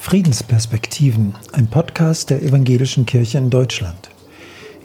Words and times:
Friedensperspektiven, 0.00 1.34
ein 1.52 1.68
Podcast 1.68 2.30
der 2.30 2.42
Evangelischen 2.42 3.04
Kirche 3.04 3.36
in 3.36 3.50
Deutschland. 3.50 4.08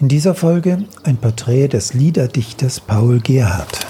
In 0.02 0.10
dieser 0.10 0.36
Folge 0.36 0.84
ein 1.04 1.16
Porträt 1.16 1.70
des 1.70 1.94
Liederdichters 1.94 2.82
Paul 2.82 3.22
Gerhardt. 3.22 3.86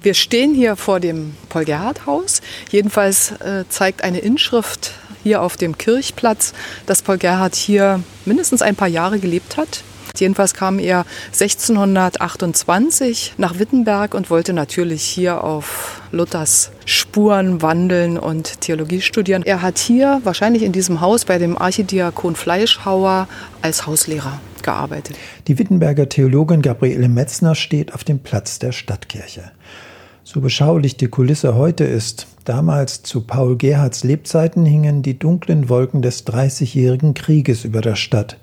Wir 0.00 0.14
stehen 0.14 0.54
hier 0.54 0.76
vor 0.76 1.00
dem 1.00 1.34
Paul-Gerhardt-Haus. 1.48 2.40
Jedenfalls 2.70 3.32
äh, 3.40 3.64
zeigt 3.68 4.04
eine 4.04 4.20
Inschrift 4.20 4.92
hier 5.22 5.42
auf 5.42 5.56
dem 5.56 5.76
Kirchplatz, 5.76 6.54
dass 6.86 7.02
Paul 7.02 7.18
Gerhardt 7.18 7.56
hier 7.56 8.02
mindestens 8.24 8.62
ein 8.62 8.76
paar 8.76 8.88
Jahre 8.88 9.18
gelebt 9.18 9.56
hat. 9.56 9.82
Jedenfalls 10.20 10.54
kam 10.54 10.78
er 10.78 11.04
1628 11.32 13.34
nach 13.38 13.58
Wittenberg 13.58 14.14
und 14.14 14.30
wollte 14.30 14.52
natürlich 14.52 15.02
hier 15.02 15.42
auf 15.44 16.00
Luthers 16.12 16.70
Spuren 16.84 17.62
wandeln 17.62 18.18
und 18.18 18.60
Theologie 18.60 19.00
studieren. 19.00 19.42
Er 19.42 19.62
hat 19.62 19.78
hier 19.78 20.20
wahrscheinlich 20.24 20.62
in 20.62 20.72
diesem 20.72 21.00
Haus 21.00 21.24
bei 21.24 21.38
dem 21.38 21.56
Archidiakon 21.56 22.36
Fleischhauer 22.36 23.28
als 23.62 23.86
Hauslehrer 23.86 24.40
gearbeitet. 24.62 25.16
Die 25.46 25.58
Wittenberger 25.58 26.08
Theologin 26.08 26.62
Gabriele 26.62 27.08
Metzner 27.08 27.54
steht 27.54 27.94
auf 27.94 28.04
dem 28.04 28.20
Platz 28.20 28.58
der 28.58 28.72
Stadtkirche. 28.72 29.52
So 30.30 30.42
beschaulich 30.42 30.98
die 30.98 31.08
Kulisse 31.08 31.54
heute 31.54 31.84
ist, 31.84 32.26
damals 32.44 33.02
zu 33.02 33.22
Paul 33.22 33.56
Gerhards 33.56 34.04
Lebzeiten 34.04 34.66
hingen 34.66 35.00
die 35.00 35.18
dunklen 35.18 35.70
Wolken 35.70 36.02
des 36.02 36.24
Dreißigjährigen 36.24 37.14
Krieges 37.14 37.64
über 37.64 37.80
der 37.80 37.96
Stadt. 37.96 38.36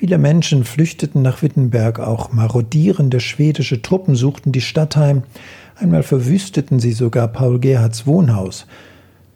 Viele 0.00 0.16
Menschen 0.16 0.64
flüchteten 0.64 1.20
nach 1.20 1.42
Wittenberg, 1.42 2.00
auch 2.00 2.32
marodierende 2.32 3.20
schwedische 3.20 3.82
Truppen 3.82 4.14
suchten 4.14 4.50
die 4.50 4.62
Stadt 4.62 4.96
heim, 4.96 5.24
einmal 5.76 6.02
verwüsteten 6.02 6.80
sie 6.80 6.92
sogar 6.92 7.28
Paul 7.28 7.60
Gerhards 7.60 8.06
Wohnhaus, 8.06 8.66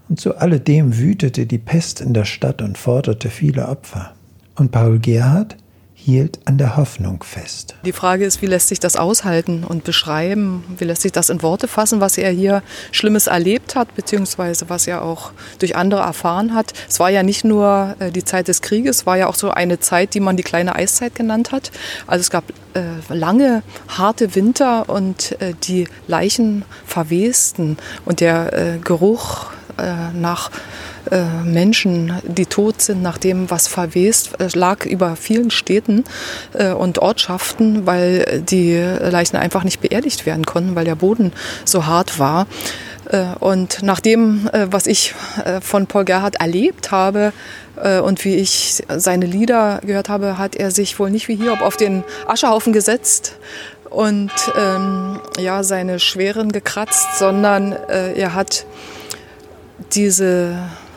und 0.09 0.19
zu 0.19 0.39
alledem 0.39 0.97
wütete 0.97 1.45
die 1.45 1.59
Pest 1.59 2.01
in 2.01 2.15
der 2.15 2.25
Stadt 2.25 2.63
und 2.63 2.79
forderte 2.79 3.29
viele 3.29 3.69
Opfer. 3.69 4.15
Und 4.55 4.71
Paul 4.71 5.01
Gerhard 5.01 5.59
hielt 5.95 6.41
an 6.45 6.59
der 6.59 6.77
Hoffnung 6.77 7.23
fest. 7.23 7.77
Die 7.85 7.93
Frage 7.93 8.25
ist, 8.25 8.43
wie 8.43 8.47
lässt 8.47 8.69
sich 8.69 8.81
das 8.81 8.97
aushalten 8.97 9.65
und 9.65 9.85
beschreiben? 9.85 10.65
Wie 10.77 10.85
lässt 10.85 11.03
sich 11.03 11.13
das 11.13 11.31
in 11.31 11.41
Worte 11.43 11.69
fassen, 11.69 12.01
was 12.01 12.19
er 12.19 12.31
hier 12.31 12.63
Schlimmes 12.93 13.27
erlebt 13.29 13.75
hat, 13.75 13.95
beziehungsweise 13.95 14.69
was 14.69 14.87
er 14.87 15.03
auch 15.03 15.33
durch 15.61 15.77
andere 15.77 16.03
erfahren 16.03 16.55
hat? 16.55 16.73
Es 16.89 17.01
war 17.01 17.11
ja 17.11 17.23
nicht 17.23 17.45
nur 17.45 17.97
äh, 18.01 18.11
die 18.11 18.25
Zeit 18.25 18.49
des 18.49 18.61
Krieges, 18.61 18.99
es 18.99 19.07
war 19.07 19.17
ja 19.17 19.29
auch 19.29 19.37
so 19.37 19.51
eine 19.51 19.81
Zeit, 19.81 20.15
die 20.15 20.21
man 20.21 20.37
die 20.37 20.43
kleine 20.43 20.75
Eiszeit 20.75 21.15
genannt 21.15 21.53
hat. 21.53 21.71
Also 22.07 22.21
es 22.21 22.31
gab 22.31 22.45
äh, 22.75 22.83
lange, 23.09 23.63
harte 23.89 24.35
Winter 24.35 24.89
und 24.89 25.41
äh, 25.41 25.55
die 25.63 25.89
Leichen 26.07 26.65
verwesten 26.85 27.79
und 28.05 28.21
der 28.21 28.53
äh, 28.53 28.79
Geruch 28.79 29.47
äh, 29.79 30.13
nach 30.13 30.51
Menschen, 31.45 32.15
die 32.25 32.47
tot 32.47 32.81
sind, 32.81 33.03
nach 33.03 33.19
dem, 33.19 33.51
was 33.51 33.69
verwest, 33.69 34.31
lag 34.55 34.87
über 34.87 35.17
vielen 35.17 35.51
Städten 35.51 36.05
äh, 36.55 36.73
und 36.73 36.99
Ortschaften, 36.99 37.87
weil 37.87 38.43
die 38.49 38.77
Leichen 38.77 39.37
einfach 39.37 39.65
nicht 39.65 39.81
beerdigt 39.81 40.27
werden 40.27 40.47
konnten, 40.47 40.75
weil 40.75 40.85
der 40.85 40.95
Boden 40.95 41.33
so 41.65 41.87
hart 41.87 42.19
war. 42.19 42.47
Äh, 43.11 43.25
und 43.39 43.83
nach 43.83 44.01
dem, 44.01 44.49
was 44.53 44.87
ich 44.87 45.15
von 45.61 45.87
Paul 45.87 46.05
Gerhardt 46.05 46.37
erlebt 46.37 46.91
habe 46.91 47.33
und 48.05 48.25
wie 48.25 48.37
ich 48.37 48.85
seine 48.97 49.27
Lieder 49.27 49.81
gehört 49.85 50.09
habe, 50.09 50.39
hat 50.39 50.55
er 50.55 50.71
sich 50.71 50.99
wohl 51.01 51.11
nicht 51.11 51.27
wie 51.27 51.35
Hiob 51.35 51.61
auf 51.61 51.77
den 51.77 52.05
Aschehaufen 52.29 52.73
gesetzt 52.73 53.37
und 53.95 54.31
ähm, 54.57 55.21
ja, 55.39 55.63
seine 55.63 55.99
Schweren 55.99 56.53
gekratzt, 56.53 57.19
sondern 57.19 57.73
äh, 57.73 58.13
er 58.15 58.35
hat 58.35 58.67
diese 59.95 60.57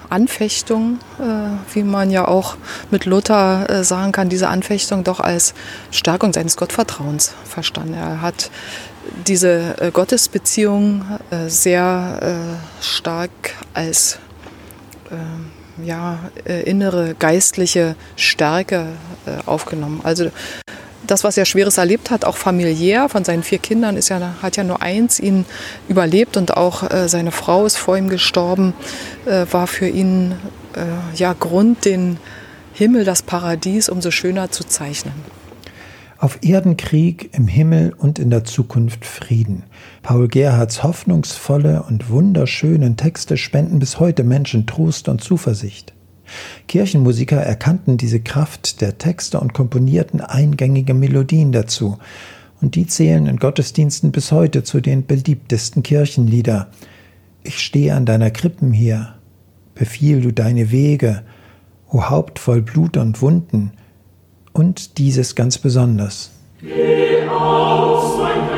Anfechtung, 0.09 0.99
äh, 1.19 1.73
wie 1.73 1.83
man 1.83 2.11
ja 2.11 2.27
auch 2.27 2.57
mit 2.91 3.05
Luther 3.05 3.69
äh, 3.69 3.83
sagen 3.83 4.11
kann, 4.11 4.29
diese 4.29 4.47
Anfechtung 4.47 5.03
doch 5.03 5.19
als 5.19 5.53
Stärkung 5.91 6.33
seines 6.33 6.57
Gottvertrauens 6.57 7.33
verstanden. 7.45 7.93
Er 7.93 8.21
hat 8.21 8.49
diese 9.25 9.75
äh, 9.79 9.91
Gottesbeziehung 9.91 11.03
äh, 11.29 11.49
sehr 11.49 12.19
äh, 12.21 12.83
stark 12.83 13.31
als 13.73 14.19
äh, 15.09 15.85
ja, 15.85 16.17
innere 16.65 17.13
geistliche 17.13 17.95
Stärke 18.15 18.87
aufgenommen. 19.45 20.01
Also 20.03 20.31
das, 21.07 21.23
was 21.23 21.37
er 21.37 21.45
Schweres 21.45 21.77
erlebt 21.77 22.11
hat, 22.11 22.25
auch 22.25 22.37
familiär 22.37 23.09
von 23.09 23.23
seinen 23.23 23.43
vier 23.43 23.57
Kindern, 23.59 23.97
ist 23.97 24.09
ja, 24.09 24.35
hat 24.41 24.57
ja 24.57 24.63
nur 24.63 24.81
eins 24.81 25.19
ihn 25.19 25.45
überlebt 25.87 26.37
und 26.37 26.55
auch 26.55 26.89
äh, 26.89 27.09
seine 27.09 27.31
Frau 27.31 27.65
ist 27.65 27.77
vor 27.77 27.97
ihm 27.97 28.09
gestorben, 28.09 28.73
äh, 29.25 29.45
war 29.51 29.67
für 29.67 29.87
ihn 29.87 30.33
äh, 30.75 31.17
ja 31.17 31.33
Grund, 31.33 31.85
den 31.85 32.17
Himmel, 32.73 33.05
das 33.05 33.23
Paradies 33.23 33.89
umso 33.89 34.11
schöner 34.11 34.51
zu 34.51 34.63
zeichnen. 34.63 35.13
Auf 36.19 36.39
Erden 36.41 36.77
Krieg, 36.77 37.29
im 37.33 37.47
Himmel 37.47 37.93
und 37.95 38.17
in 38.17 38.31
der 38.31 38.43
Zukunft 38.43 39.05
Frieden. 39.05 39.63
Paul 40.01 40.27
Gerhards 40.27 40.81
hoffnungsvolle 40.81 41.83
und 41.83 42.09
wunderschönen 42.09 42.97
Texte 42.97 43.37
spenden 43.37 43.77
bis 43.79 43.99
heute 43.99 44.23
Menschen 44.23 44.65
Trost 44.65 45.09
und 45.09 45.23
Zuversicht. 45.23 45.93
Kirchenmusiker 46.67 47.37
erkannten 47.37 47.97
diese 47.97 48.19
Kraft 48.19 48.81
der 48.81 48.97
Texte 48.97 49.39
und 49.39 49.53
komponierten 49.53 50.21
eingängige 50.21 50.93
Melodien 50.93 51.51
dazu, 51.51 51.97
und 52.61 52.75
die 52.75 52.87
zählen 52.87 53.27
in 53.27 53.37
Gottesdiensten 53.37 54.11
bis 54.11 54.31
heute 54.31 54.63
zu 54.63 54.81
den 54.81 55.05
beliebtesten 55.05 55.83
Kirchenlieder. 55.83 56.69
Ich 57.43 57.59
stehe 57.59 57.93
an 57.93 58.05
deiner 58.05 58.31
Krippen 58.31 58.73
hier, 58.73 59.15
befiehl 59.75 60.21
du 60.21 60.33
deine 60.33 60.71
Wege, 60.71 61.23
o 61.89 62.09
Haupt 62.09 62.39
voll 62.39 62.61
Blut 62.61 62.97
und 62.97 63.21
Wunden, 63.21 63.71
und 64.53 64.97
dieses 64.97 65.35
ganz 65.35 65.57
besonders. 65.59 66.31
Geh 66.61 67.27
aus, 67.27 68.17
mein 68.17 68.56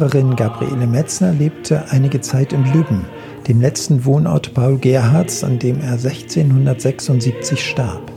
Pfarrerin 0.00 0.34
Gabriele 0.34 0.86
Metzner 0.86 1.30
lebte 1.30 1.84
einige 1.90 2.22
Zeit 2.22 2.54
in 2.54 2.64
Lübben, 2.72 3.04
dem 3.48 3.60
letzten 3.60 4.06
Wohnort 4.06 4.54
Paul 4.54 4.78
Gerhards, 4.78 5.44
an 5.44 5.58
dem 5.58 5.82
er 5.82 5.92
1676 5.92 7.62
starb. 7.62 8.10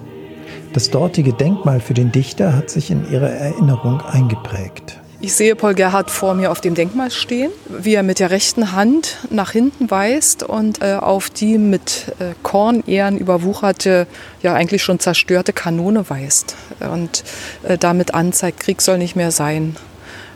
Das 0.71 0.91
dortige 0.91 1.33
Denkmal 1.33 1.81
für 1.81 1.93
den 1.93 2.13
Dichter 2.13 2.55
hat 2.55 2.69
sich 2.69 2.89
in 2.89 3.11
ihrer 3.11 3.31
Erinnerung 3.31 3.99
eingeprägt. 3.99 5.01
Ich 5.19 5.33
sehe 5.33 5.57
Paul 5.57 5.73
Gerhardt 5.73 6.09
vor 6.09 6.35
mir 6.35 6.51
auf 6.51 6.61
dem 6.61 6.73
Denkmal 6.73 7.11
stehen, 7.11 7.51
wie 7.67 7.95
er 7.95 8.03
mit 8.03 8.19
der 8.19 8.31
rechten 8.31 8.71
Hand 8.71 9.17
nach 9.29 9.51
hinten 9.51 9.91
weist 9.91 10.43
und 10.43 10.81
äh, 10.81 10.93
auf 10.93 11.29
die 11.29 11.57
mit 11.57 12.15
äh, 12.19 12.33
Kornehren 12.43 13.17
überwucherte, 13.17 14.07
ja 14.41 14.53
eigentlich 14.53 14.83
schon 14.83 14.99
zerstörte 14.99 15.51
Kanone 15.51 16.09
weist 16.09 16.55
und 16.79 17.25
äh, 17.63 17.77
damit 17.77 18.13
anzeigt, 18.13 18.61
Krieg 18.61 18.81
soll 18.81 18.99
nicht 18.99 19.17
mehr 19.17 19.31
sein 19.31 19.75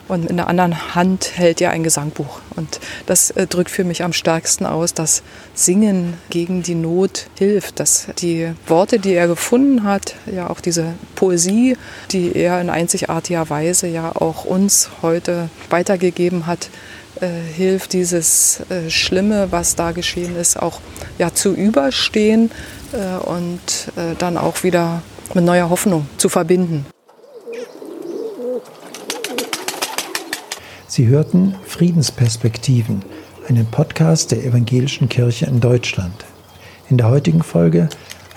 und 0.08 0.26
in 0.30 0.38
der 0.38 0.48
anderen 0.48 0.96
Hand 0.96 1.32
hält 1.36 1.62
er 1.62 1.72
ein 1.72 1.84
Gesangbuch. 1.84 2.40
Und 2.56 2.80
das 3.06 3.32
äh, 3.32 3.48
drückt 3.48 3.70
für 3.70 3.84
mich 3.84 4.04
am 4.04 4.14
stärksten 4.14 4.66
aus, 4.66 4.94
dass 4.94 5.24
Singen 5.54 6.16
gegen 6.30 6.64
die 6.64 6.76
Not 6.76 7.28
hilft, 7.38 7.80
dass 7.80 8.08
die 8.20 8.52
Worte, 8.68 9.00
die 9.00 9.14
er 9.14 9.28
gefunden 9.28 9.84
hat, 9.84 10.16
ja 10.32 10.50
auch 10.50 10.60
diese 10.60 10.94
Poesie, 11.16 11.78
die 12.12 12.36
er 12.36 12.62
in 12.62 12.70
einzigartiger 12.70 13.50
Weise 13.50 13.88
ja 13.88 14.12
auch 14.16 14.46
uns 14.46 14.90
heute 15.02 15.50
weitergegeben 15.70 16.48
hat, 16.48 16.70
äh, 17.20 17.28
hilft, 17.56 17.94
dieses 17.94 18.62
äh, 18.70 18.90
Schlimme, 18.90 19.52
was 19.52 19.76
da 19.76 19.92
geschehen 19.92 20.36
ist, 20.38 20.58
auch 20.62 20.80
ja, 21.18 21.34
zu 21.34 21.54
überstehen 21.54 22.52
und 23.26 23.92
dann 24.18 24.38
auch 24.38 24.64
wieder 24.64 25.02
mit 25.34 25.44
neuer 25.44 25.70
Hoffnung 25.70 26.08
zu 26.18 26.30
verbinden. 26.30 26.86
Sie 30.98 31.06
hörten 31.06 31.54
Friedensperspektiven, 31.64 33.04
einen 33.48 33.68
Podcast 33.68 34.32
der 34.32 34.44
Evangelischen 34.44 35.10
Kirche 35.10 35.46
in 35.46 35.60
Deutschland. 35.60 36.26
In 36.90 36.98
der 36.98 37.12
heutigen 37.12 37.44
Folge 37.44 37.88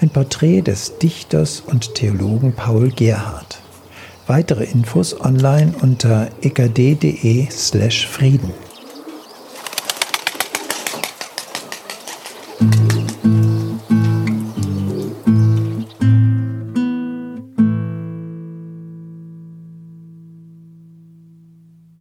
ein 0.02 0.10
Porträt 0.10 0.60
des 0.60 0.98
Dichters 0.98 1.60
und 1.60 1.94
Theologen 1.94 2.52
Paul 2.52 2.90
Gerhardt. 2.90 3.62
Weitere 4.26 4.64
Infos 4.64 5.18
online 5.18 5.72
unter 5.80 6.28
ekd.de/frieden. 6.42 8.50